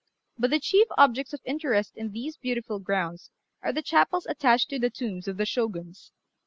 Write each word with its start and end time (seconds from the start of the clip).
But 0.35 0.49
the 0.49 0.59
chief 0.59 0.87
objects 0.97 1.31
of 1.31 1.41
interest 1.45 1.95
in 1.95 2.11
these 2.11 2.35
beautiful 2.35 2.79
grounds 2.79 3.29
are 3.61 3.71
the 3.71 3.83
chapels 3.83 4.25
attached 4.25 4.71
to 4.71 4.79
the 4.79 4.89
tombs 4.89 5.27
of 5.27 5.37
the 5.37 5.45
Shoguns. 5.45 6.11